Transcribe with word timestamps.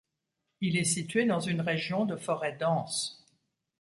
Il 0.61 0.77
est 0.77 0.83
situé 0.83 1.27
dans 1.27 1.39
une 1.41 1.61
région 1.61 2.05
de 2.05 2.15
forêts 2.15 2.57
denses. 2.57 3.23